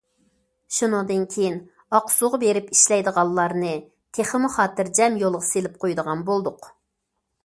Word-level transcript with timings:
شۇنىڭدىن 0.75 1.25
كېيىن 1.33 1.57
ئاقسۇغا 1.97 2.39
بېرىپ 2.43 2.71
ئىشلەيدىغانلارنى 2.75 3.73
تېخىمۇ 4.19 4.49
خاتىرجەم 4.55 5.19
يولغا 5.25 5.43
سېلىپ 5.49 5.77
قويىدىغان 5.85 6.25
بولدۇق. 6.31 6.71